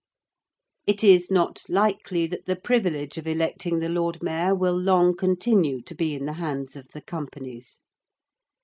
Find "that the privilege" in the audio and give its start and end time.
2.25-3.19